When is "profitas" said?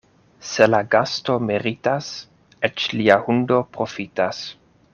3.79-4.41